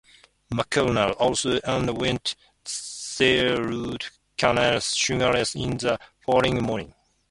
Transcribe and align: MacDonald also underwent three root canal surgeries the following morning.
MacDonald 0.49 1.11
also 1.19 1.59
underwent 1.59 2.33
three 2.65 3.47
root 3.51 4.09
canal 4.35 4.77
surgeries 4.77 5.51
the 5.77 5.99
following 6.25 6.63
morning. 6.63 6.95